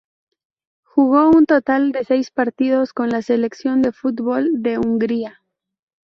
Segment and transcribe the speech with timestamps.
[0.81, 5.43] Jugó un total de seis partidos con la selección de fútbol de Hungría.